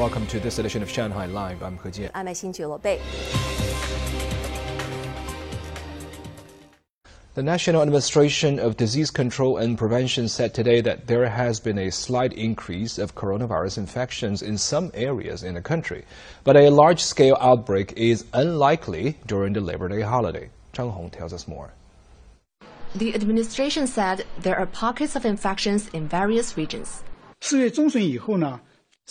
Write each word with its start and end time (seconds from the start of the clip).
Welcome 0.00 0.26
to 0.28 0.40
this 0.40 0.58
edition 0.58 0.82
of 0.82 0.88
Shanghai 0.88 1.26
Live. 1.26 1.62
I'm 1.62 1.76
He 1.76 1.90
Jian. 1.90 2.10
I'm 2.14 2.24
Xin 2.28 2.82
Bei. 2.82 2.98
The 7.34 7.42
National 7.42 7.82
Administration 7.82 8.58
of 8.58 8.78
Disease 8.78 9.10
Control 9.10 9.58
and 9.58 9.76
Prevention 9.76 10.26
said 10.28 10.54
today 10.54 10.80
that 10.80 11.06
there 11.06 11.28
has 11.28 11.60
been 11.60 11.76
a 11.76 11.90
slight 11.90 12.32
increase 12.32 12.96
of 12.96 13.14
coronavirus 13.14 13.76
infections 13.76 14.40
in 14.40 14.56
some 14.56 14.90
areas 14.94 15.42
in 15.42 15.52
the 15.52 15.60
country, 15.60 16.06
but 16.44 16.56
a 16.56 16.70
large-scale 16.70 17.36
outbreak 17.38 17.92
is 17.94 18.24
unlikely 18.32 19.18
during 19.26 19.52
the 19.52 19.60
Labor 19.60 19.90
Day 19.90 20.00
holiday. 20.00 20.48
Zhang 20.72 20.92
Hong 20.92 21.10
tells 21.10 21.34
us 21.34 21.46
more. 21.46 21.74
The 22.94 23.14
administration 23.14 23.86
said 23.86 24.24
there 24.40 24.58
are 24.58 24.64
pockets 24.64 25.14
of 25.14 25.26
infections 25.26 25.88
in 25.88 26.08
various 26.08 26.56
regions. 26.56 27.02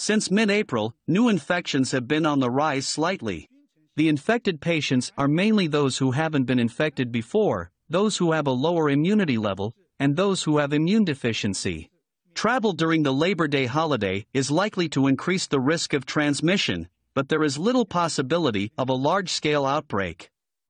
Since 0.02 0.31
mid-April, 0.31 0.95
new 1.09 1.27
infections 1.27 1.91
have 1.91 2.08
been 2.08 2.26
on 2.26 2.39
the 2.39 2.49
rise 2.49 2.88
slightly. 2.88 3.49
The 3.98 4.08
infected 4.08 4.62
patients 4.62 5.12
are 5.17 5.27
mainly 5.27 5.67
those 5.67 5.98
who 5.98 6.12
haven't 6.12 6.45
been 6.45 6.58
infected 6.58 7.12
before, 7.12 7.70
those 7.89 8.16
who 8.16 8.31
have 8.31 8.48
a 8.48 8.52
lower 8.52 8.89
immunity 8.89 9.38
level, 9.38 9.75
and 9.99 10.16
those 10.16 10.44
who 10.44 10.59
have 10.59 10.72
immune 10.72 11.03
deficiency. 11.03 11.89
Travel 12.34 12.72
during 12.72 13.03
the 13.03 13.12
Labor 13.12 13.49
Day 13.49 13.66
holiday 13.66 14.25
is 14.34 14.49
likely 14.49 14.88
to 14.88 15.08
increase 15.08 15.48
the 15.48 15.59
risk 15.59 15.94
of 15.94 16.05
transmission, 16.05 16.88
but 17.13 17.27
there 17.27 17.44
is 17.44 17.58
little 17.58 17.86
possibility 17.86 18.72
of 18.77 18.88
a 18.88 18.94
large-scale 18.94 19.66
outbreak. 19.66 20.30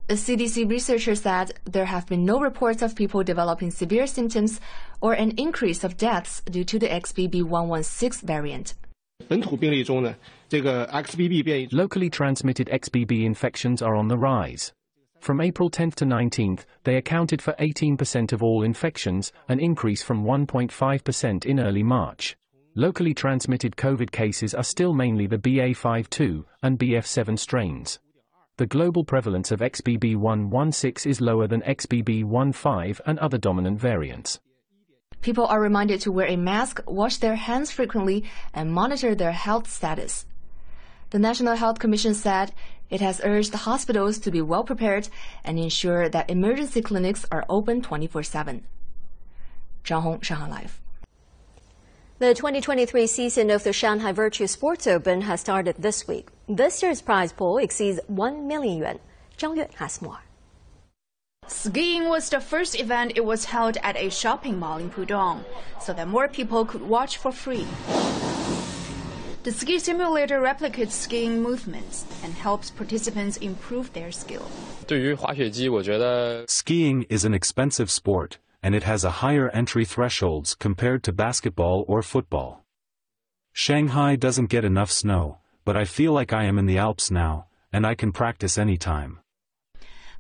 A 0.10 0.14
CDC 0.14 0.68
researcher 0.68 1.14
said 1.14 1.54
there 1.66 1.86
have 1.86 2.08
been 2.08 2.26
no 2.26 2.40
reports 2.40 2.82
of 2.82 2.96
people 2.96 3.24
developing 3.24 3.70
severe 3.70 4.08
symptoms 4.08 4.60
or 5.02 5.14
an 5.14 5.34
increase 5.38 5.84
of 5.84 5.98
deaths 5.98 6.42
due 6.50 6.64
to 6.64 6.80
the 6.80 6.88
XBB116 6.88 8.24
variant. 8.24 8.74
Locally 11.72 12.10
transmitted 12.10 12.68
XBB 12.68 13.26
infections 13.26 13.82
are 13.82 13.96
on 13.96 14.08
the 14.08 14.18
rise. 14.18 14.74
From 15.20 15.42
April 15.42 15.70
10 15.70 15.92
to 15.92 16.06
19, 16.06 16.60
they 16.84 16.96
accounted 16.96 17.42
for 17.42 17.54
18% 17.60 18.32
of 18.32 18.42
all 18.42 18.64
infections, 18.64 19.32
an 19.48 19.60
increase 19.60 20.02
from 20.02 20.24
1.5% 20.24 21.46
in 21.46 21.60
early 21.60 21.84
March. 21.84 22.38
Locally 22.76 23.14
transmitted 23.14 23.76
COVID 23.76 24.12
cases 24.12 24.54
are 24.54 24.64
still 24.64 24.94
mainly 24.94 25.28
the 25.28 25.38
BA52 25.38 26.46
and 26.64 26.80
BF7 26.80 27.38
strains 27.38 28.00
the 28.60 28.66
global 28.66 29.06
prevalence 29.06 29.52
of 29.54 29.62
XBB116 29.62 31.06
is 31.06 31.22
lower 31.22 31.48
than 31.48 31.62
XBB15 31.62 33.00
and 33.06 33.18
other 33.20 33.38
dominant 33.38 33.80
variants. 33.80 34.38
People 35.22 35.46
are 35.48 35.60
reminded 35.60 36.00
to 36.02 36.12
wear 36.12 36.28
a 36.28 36.38
mask, 36.38 36.82
wash 36.88 37.18
their 37.18 37.36
hands 37.36 37.72
frequently, 37.72 38.24
and 38.54 38.72
monitor 38.72 39.14
their 39.14 39.34
health 39.34 39.70
status. 39.70 40.26
The 41.10 41.20
National 41.20 41.56
Health 41.56 41.80
Commission 41.80 42.14
said 42.14 42.54
it 42.90 43.02
has 43.02 43.22
urged 43.24 43.54
hospitals 43.54 44.18
to 44.20 44.32
be 44.32 44.42
well 44.42 44.64
prepared 44.64 45.10
and 45.44 45.60
ensure 45.60 46.08
that 46.08 46.30
emergency 46.30 46.82
clinics 46.82 47.26
are 47.32 47.46
open 47.50 47.82
24 47.82 48.24
7. 48.24 48.64
Zhang 49.84 50.02
Hong, 50.02 50.22
Shanghai 50.22 50.50
Live. 50.50 50.82
The 52.20 52.34
2023 52.34 53.08
season 53.08 53.50
of 53.50 53.64
the 53.64 53.74
Shanghai 53.74 54.12
Virtual 54.12 54.48
Sports 54.48 54.88
Open 54.88 55.22
has 55.22 55.42
started 55.42 55.76
this 55.80 56.08
week. 56.08 56.30
This 56.48 56.82
year's 56.84 57.02
prize 57.02 57.34
pool 57.34 57.58
exceeds 57.58 58.00
1 58.08 58.48
million 58.48 58.78
yuan. 58.78 59.00
Zhang 59.38 59.56
Yue 59.56 59.68
has 59.78 60.02
more. 60.02 60.20
Skiing 61.50 62.08
was 62.08 62.30
the 62.30 62.40
first 62.40 62.80
event 62.80 63.14
it 63.16 63.26
was 63.26 63.46
held 63.46 63.78
at 63.84 63.98
a 63.98 64.10
shopping 64.10 64.58
mall 64.60 64.78
in 64.78 64.90
Pudong, 64.90 65.44
so 65.82 65.94
that 65.94 66.08
more 66.08 66.28
people 66.28 66.64
could 66.64 66.82
watch 66.82 67.18
for 67.18 67.32
free. 67.32 67.68
The 69.44 69.52
ski 69.52 69.80
simulator 69.80 70.40
replicates 70.40 70.92
skiing 70.92 71.42
movements 71.42 72.06
and 72.24 72.34
helps 72.34 72.70
participants 72.70 73.38
improve 73.38 73.92
their 73.94 74.12
skill. 74.12 74.48
Skiing 76.48 77.04
is 77.10 77.26
an 77.26 77.34
expensive 77.34 77.90
sport 77.90 78.38
and 78.62 78.76
it 78.76 78.84
has 78.84 79.04
a 79.04 79.12
higher 79.24 79.50
entry 79.50 79.86
thresholds 79.86 80.56
compared 80.56 81.04
to 81.04 81.14
basketball 81.14 81.86
or 81.88 82.02
football. 82.02 82.66
Shanghai 83.54 84.16
doesn't 84.16 84.50
get 84.50 84.66
enough 84.66 84.92
snow, 84.92 85.40
but 85.66 85.78
I 85.78 85.86
feel 85.86 86.14
like 86.14 86.34
I 86.34 86.44
am 86.44 86.58
in 86.58 86.66
the 86.66 86.78
Alps 86.78 87.10
now, 87.10 87.48
and 87.72 87.86
I 87.86 87.96
can 87.96 88.12
practice 88.12 88.58
anytime. 88.58 89.20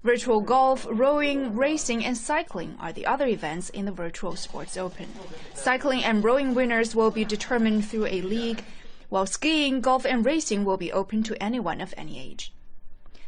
Virtual 0.01 0.39
golf, 0.39 0.87
rowing, 0.89 1.57
racing, 1.57 2.05
and 2.05 2.15
cycling 2.15 2.77
are 2.79 2.93
the 2.93 3.05
other 3.05 3.27
events 3.27 3.69
in 3.69 3.83
the 3.83 3.91
Virtual 3.91 4.33
Sports 4.37 4.77
Open. 4.77 5.07
Cycling 5.53 6.05
and 6.05 6.23
rowing 6.23 6.53
winners 6.53 6.95
will 6.95 7.11
be 7.11 7.25
determined 7.25 7.83
through 7.83 8.05
a 8.05 8.21
league, 8.21 8.63
while 9.09 9.25
skiing, 9.25 9.81
golf, 9.81 10.05
and 10.05 10.25
racing 10.25 10.63
will 10.63 10.77
be 10.77 10.89
open 10.93 11.21
to 11.23 11.43
anyone 11.43 11.81
of 11.81 11.93
any 11.97 12.17
age. 12.17 12.53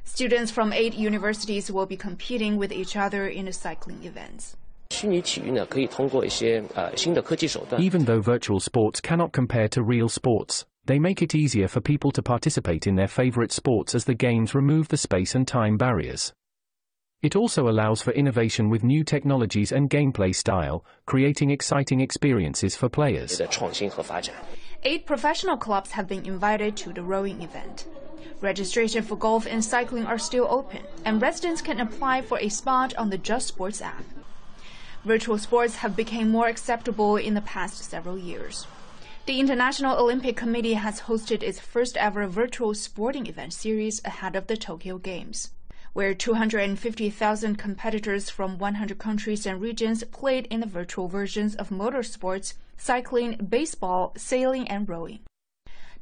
Students 0.05 0.49
from 0.49 0.71
eight 0.71 0.93
universities 0.93 1.69
will 1.69 1.85
be 1.85 1.97
competing 1.97 2.55
with 2.55 2.71
each 2.71 2.95
other 2.95 3.27
in 3.27 3.47
the 3.47 3.53
cycling 3.53 4.05
events. 4.05 4.55
Even 7.79 8.05
though 8.05 8.21
virtual 8.21 8.59
sports 8.61 9.01
cannot 9.01 9.33
compare 9.33 9.67
to 9.67 9.83
real 9.83 10.07
sports, 10.07 10.65
they 10.85 10.99
make 10.99 11.21
it 11.21 11.35
easier 11.35 11.67
for 11.67 11.81
people 11.81 12.11
to 12.11 12.23
participate 12.23 12.87
in 12.87 12.95
their 12.95 13.09
favorite 13.09 13.51
sports 13.51 13.93
as 13.93 14.05
the 14.05 14.13
games 14.15 14.55
remove 14.55 14.87
the 14.87 14.95
space 14.95 15.35
and 15.35 15.45
time 15.45 15.75
barriers. 15.75 16.31
It 17.21 17.35
also 17.35 17.69
allows 17.69 18.01
for 18.01 18.09
innovation 18.13 18.69
with 18.69 18.83
new 18.83 19.03
technologies 19.03 19.71
and 19.71 19.91
gameplay 19.91 20.33
style, 20.33 20.83
creating 21.05 21.51
exciting 21.51 22.01
experiences 22.01 22.75
for 22.75 22.89
players. 22.89 23.39
Eight 24.81 25.05
professional 25.05 25.57
clubs 25.57 25.91
have 25.91 26.07
been 26.07 26.25
invited 26.25 26.75
to 26.77 26.91
the 26.91 27.03
rowing 27.03 27.43
event. 27.43 27.85
Registration 28.41 29.03
for 29.03 29.15
golf 29.15 29.45
and 29.45 29.63
cycling 29.63 30.07
are 30.07 30.17
still 30.17 30.47
open, 30.49 30.81
and 31.05 31.21
residents 31.21 31.61
can 31.61 31.79
apply 31.79 32.23
for 32.23 32.39
a 32.39 32.49
spot 32.49 32.95
on 32.95 33.11
the 33.11 33.19
Just 33.19 33.47
Sports 33.47 33.83
app. 33.83 34.03
Virtual 35.05 35.37
sports 35.37 35.75
have 35.75 35.95
become 35.95 36.29
more 36.29 36.47
acceptable 36.47 37.17
in 37.17 37.35
the 37.35 37.41
past 37.41 37.83
several 37.83 38.17
years. 38.17 38.65
The 39.27 39.39
International 39.39 39.95
Olympic 39.95 40.35
Committee 40.35 40.73
has 40.73 41.01
hosted 41.01 41.43
its 41.43 41.59
first 41.59 41.97
ever 41.97 42.25
virtual 42.25 42.73
sporting 42.73 43.27
event 43.27 43.53
series 43.53 44.01
ahead 44.03 44.35
of 44.35 44.47
the 44.47 44.57
Tokyo 44.57 44.97
Games, 44.97 45.51
where 45.93 46.13
250,000 46.13 47.55
competitors 47.57 48.29
from 48.29 48.57
100 48.57 48.97
countries 48.97 49.45
and 49.45 49.59
regions 49.59 50.03
played 50.05 50.45
in 50.47 50.61
the 50.61 50.65
virtual 50.65 51.07
versions 51.07 51.55
of 51.55 51.69
motorsports, 51.69 52.53
cycling, 52.77 53.35
baseball, 53.49 54.13
sailing, 54.15 54.67
and 54.67 54.87
rowing. 54.87 55.19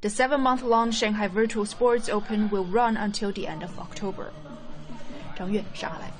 The 0.01 0.09
seven 0.09 0.41
month 0.41 0.61
long 0.61 0.91
Shanghai 0.91 1.27
Virtual 1.27 1.65
Sports 1.65 2.07
Open 2.07 2.49
will 2.49 2.65
run 2.65 2.95
until 2.95 3.31
the 3.33 3.47
end 3.47 3.63
of 3.63 3.77
October. 3.79 4.31
Zhang 5.35 5.51
Yue, 5.51 5.65
Shanghai. 5.73 6.11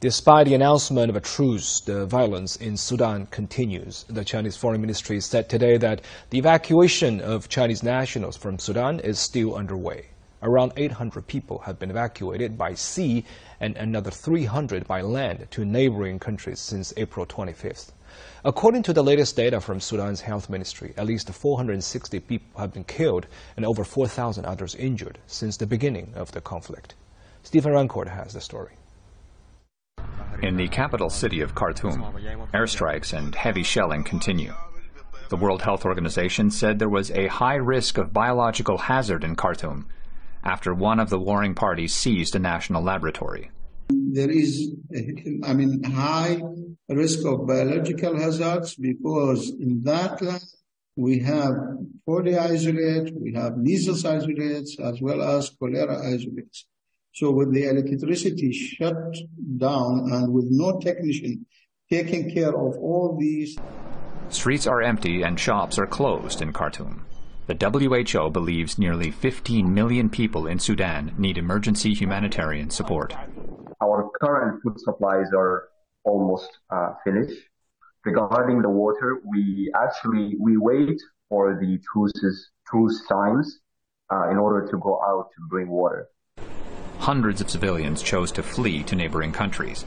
Despite 0.00 0.46
the 0.46 0.54
announcement 0.54 1.08
of 1.08 1.16
a 1.16 1.20
truce, 1.20 1.80
the 1.80 2.04
violence 2.04 2.56
in 2.56 2.76
Sudan 2.76 3.26
continues. 3.26 4.04
The 4.08 4.24
Chinese 4.24 4.56
Foreign 4.56 4.82
Ministry 4.82 5.20
said 5.20 5.48
today 5.48 5.78
that 5.78 6.02
the 6.28 6.38
evacuation 6.38 7.22
of 7.22 7.48
Chinese 7.48 7.82
nationals 7.82 8.36
from 8.36 8.58
Sudan 8.58 9.00
is 9.00 9.18
still 9.18 9.54
underway. 9.54 10.08
Around 10.42 10.74
800 10.76 11.26
people 11.26 11.60
have 11.60 11.78
been 11.78 11.90
evacuated 11.90 12.58
by 12.58 12.74
sea 12.74 13.24
and 13.58 13.74
another 13.76 14.10
300 14.10 14.86
by 14.86 15.00
land 15.00 15.46
to 15.50 15.64
neighboring 15.64 16.18
countries 16.18 16.60
since 16.60 16.92
April 16.98 17.24
25th. 17.24 17.92
According 18.44 18.82
to 18.84 18.92
the 18.92 19.02
latest 19.02 19.34
data 19.34 19.60
from 19.60 19.80
Sudan's 19.80 20.20
health 20.20 20.50
ministry, 20.50 20.92
at 20.96 21.06
least 21.06 21.30
460 21.30 22.20
people 22.20 22.60
have 22.60 22.72
been 22.72 22.84
killed 22.84 23.26
and 23.56 23.64
over 23.64 23.82
4,000 23.82 24.44
others 24.44 24.74
injured 24.74 25.18
since 25.26 25.56
the 25.56 25.66
beginning 25.66 26.12
of 26.14 26.32
the 26.32 26.40
conflict. 26.40 26.94
Stephen 27.42 27.72
Rancourt 27.72 28.08
has 28.08 28.34
the 28.34 28.40
story. 28.40 28.72
In 30.42 30.56
the 30.56 30.68
capital 30.68 31.08
city 31.08 31.40
of 31.40 31.54
Khartoum, 31.54 32.02
airstrikes 32.52 33.16
and 33.16 33.34
heavy 33.34 33.62
shelling 33.62 34.04
continue. 34.04 34.52
The 35.30 35.36
World 35.36 35.62
Health 35.62 35.84
Organization 35.84 36.50
said 36.50 36.78
there 36.78 36.88
was 36.88 37.10
a 37.10 37.26
high 37.26 37.56
risk 37.56 37.96
of 37.96 38.12
biological 38.12 38.78
hazard 38.78 39.24
in 39.24 39.34
Khartoum 39.34 39.86
after 40.46 40.72
one 40.72 41.00
of 41.00 41.10
the 41.10 41.18
warring 41.18 41.54
parties 41.54 41.92
seized 41.92 42.36
a 42.36 42.38
national 42.38 42.80
laboratory. 42.80 43.50
There 43.88 44.30
is, 44.30 44.70
I 45.44 45.52
mean, 45.54 45.82
high 45.82 46.40
risk 46.88 47.26
of 47.26 47.46
biological 47.48 48.16
hazards 48.16 48.76
because 48.76 49.50
in 49.50 49.82
that 49.82 50.22
lab 50.22 50.40
we 50.94 51.18
have 51.18 51.54
polio 52.08 52.38
isolate, 52.38 53.12
we 53.14 53.34
have 53.34 53.58
measles 53.58 54.04
isolates, 54.04 54.78
as 54.80 55.00
well 55.00 55.20
as 55.20 55.50
cholera 55.58 55.96
isolates. 56.14 56.66
So 57.12 57.32
with 57.32 57.52
the 57.52 57.64
electricity 57.68 58.52
shut 58.52 58.96
down 59.58 60.08
and 60.12 60.32
with 60.32 60.46
no 60.48 60.78
technician 60.78 61.46
taking 61.90 62.32
care 62.32 62.54
of 62.66 62.76
all 62.78 63.16
these. 63.18 63.58
Streets 64.28 64.66
are 64.66 64.82
empty 64.82 65.22
and 65.22 65.38
shops 65.38 65.78
are 65.78 65.86
closed 65.86 66.40
in 66.40 66.52
Khartoum. 66.52 67.04
The 67.46 67.54
WHO 67.54 68.30
believes 68.30 68.76
nearly 68.76 69.12
15 69.12 69.72
million 69.72 70.10
people 70.10 70.48
in 70.48 70.58
Sudan 70.58 71.14
need 71.16 71.38
emergency 71.38 71.94
humanitarian 71.94 72.70
support. 72.70 73.14
Our 73.80 74.10
current 74.20 74.60
food 74.64 74.80
supplies 74.80 75.28
are 75.36 75.68
almost 76.04 76.58
uh, 76.70 76.94
finished. 77.04 77.40
Regarding 78.04 78.62
the 78.62 78.68
water, 78.68 79.20
we 79.30 79.72
actually 79.80 80.34
we 80.40 80.56
wait 80.56 81.00
for 81.28 81.56
the 81.60 81.78
truces, 81.92 82.50
truce 82.66 83.06
signs 83.06 83.60
uh, 84.12 84.28
in 84.30 84.38
order 84.38 84.66
to 84.68 84.78
go 84.78 85.00
out 85.06 85.28
to 85.36 85.46
bring 85.48 85.68
water. 85.68 86.08
Hundreds 86.98 87.40
of 87.40 87.48
civilians 87.48 88.02
chose 88.02 88.32
to 88.32 88.42
flee 88.42 88.82
to 88.84 88.96
neighboring 88.96 89.30
countries. 89.30 89.84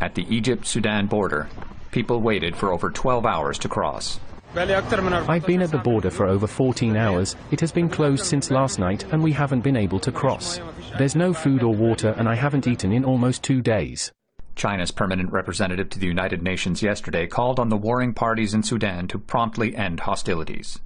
At 0.00 0.14
the 0.14 0.26
Egypt-Sudan 0.34 1.06
border, 1.06 1.48
people 1.90 2.22
waited 2.22 2.56
for 2.56 2.72
over 2.72 2.90
12 2.90 3.26
hours 3.26 3.58
to 3.58 3.68
cross. 3.68 4.18
I've 4.56 5.46
been 5.46 5.62
at 5.62 5.72
the 5.72 5.78
border 5.78 6.10
for 6.10 6.26
over 6.26 6.46
14 6.46 6.96
hours. 6.96 7.34
It 7.50 7.58
has 7.58 7.72
been 7.72 7.88
closed 7.88 8.24
since 8.24 8.52
last 8.52 8.78
night 8.78 9.04
and 9.12 9.20
we 9.20 9.32
haven't 9.32 9.62
been 9.62 9.76
able 9.76 9.98
to 9.98 10.12
cross. 10.12 10.60
There's 10.96 11.16
no 11.16 11.32
food 11.32 11.64
or 11.64 11.74
water 11.74 12.14
and 12.18 12.28
I 12.28 12.36
haven't 12.36 12.68
eaten 12.68 12.92
in 12.92 13.04
almost 13.04 13.42
two 13.42 13.60
days. 13.60 14.12
China's 14.54 14.92
permanent 14.92 15.32
representative 15.32 15.90
to 15.90 15.98
the 15.98 16.06
United 16.06 16.40
Nations 16.40 16.82
yesterday 16.82 17.26
called 17.26 17.58
on 17.58 17.68
the 17.68 17.76
warring 17.76 18.14
parties 18.14 18.54
in 18.54 18.62
Sudan 18.62 19.08
to 19.08 19.18
promptly 19.18 19.74
end 19.74 19.98
hostilities. 19.98 20.78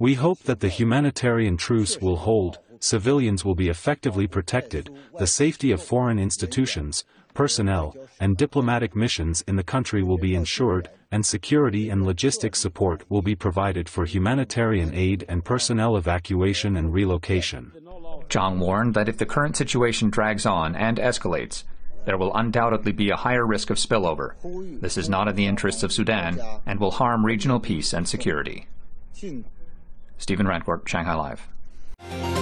We 0.00 0.14
hope 0.14 0.42
that 0.44 0.60
the 0.60 0.68
humanitarian 0.68 1.56
truce 1.56 2.00
will 2.00 2.16
hold, 2.16 2.58
civilians 2.80 3.44
will 3.44 3.54
be 3.54 3.68
effectively 3.68 4.26
protected, 4.26 4.90
the 5.18 5.26
safety 5.28 5.70
of 5.70 5.80
foreign 5.80 6.18
institutions, 6.18 7.04
personnel, 7.34 7.96
and 8.20 8.36
diplomatic 8.36 8.94
missions 8.94 9.42
in 9.46 9.56
the 9.56 9.62
country 9.62 10.02
will 10.02 10.18
be 10.18 10.34
ensured, 10.34 10.88
and 11.10 11.24
security 11.24 11.90
and 11.90 12.02
logistic 12.02 12.54
support 12.54 13.04
will 13.10 13.22
be 13.22 13.34
provided 13.34 13.88
for 13.88 14.04
humanitarian 14.04 14.94
aid 14.94 15.24
and 15.28 15.44
personnel 15.44 15.96
evacuation 15.96 16.76
and 16.76 16.92
relocation. 16.92 17.72
Zhang 18.28 18.58
warned 18.58 18.94
that 18.94 19.08
if 19.08 19.18
the 19.18 19.26
current 19.26 19.56
situation 19.56 20.10
drags 20.10 20.46
on 20.46 20.76
and 20.76 20.98
escalates, 20.98 21.64
there 22.04 22.16
will 22.16 22.34
undoubtedly 22.34 22.92
be 22.92 23.10
a 23.10 23.16
higher 23.16 23.46
risk 23.46 23.70
of 23.70 23.76
spillover. 23.76 24.34
This 24.80 24.96
is 24.96 25.08
not 25.08 25.28
in 25.28 25.36
the 25.36 25.46
interests 25.46 25.82
of 25.82 25.92
Sudan 25.92 26.40
and 26.64 26.80
will 26.80 26.92
harm 26.92 27.26
regional 27.26 27.60
peace 27.60 27.92
and 27.92 28.08
security. 28.08 28.68
Stephen 30.18 30.46
Rancourt, 30.46 30.86
Shanghai 30.88 31.14
Live. 31.14 32.39